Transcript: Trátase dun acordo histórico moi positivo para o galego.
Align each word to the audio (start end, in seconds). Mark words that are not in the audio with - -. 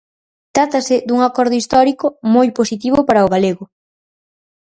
Trátase 0.55 0.95
dun 1.07 1.19
acordo 1.27 1.55
histórico 1.59 2.05
moi 2.35 2.47
positivo 2.59 2.99
para 3.07 3.25
o 3.25 3.31
galego. 3.33 3.63